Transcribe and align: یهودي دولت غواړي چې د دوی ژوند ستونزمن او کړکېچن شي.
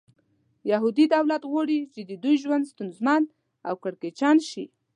یهودي 0.71 1.05
دولت 1.15 1.43
غواړي 1.51 1.79
چې 1.93 2.01
د 2.09 2.11
دوی 2.23 2.35
ژوند 2.43 2.69
ستونزمن 2.71 3.21
او 3.67 3.73
کړکېچن 3.83 4.37
شي. 4.49 4.65